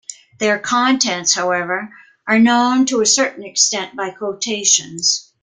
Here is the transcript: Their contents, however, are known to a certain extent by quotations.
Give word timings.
Their 0.39 0.57
contents, 0.57 1.35
however, 1.35 1.93
are 2.27 2.39
known 2.39 2.87
to 2.87 3.01
a 3.01 3.05
certain 3.05 3.43
extent 3.45 3.95
by 3.95 4.09
quotations. 4.09 5.31